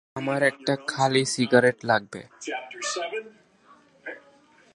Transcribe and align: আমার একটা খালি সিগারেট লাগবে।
আমার 0.15 0.41
একটা 0.43 0.73
খালি 0.87 1.23
সিগারেট 1.25 1.77
লাগবে। 1.83 2.21